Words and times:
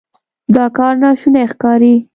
دا 0.55 0.65
کار 0.77 0.93
ناشونی 1.03 1.45
ښکاري. 1.51 1.93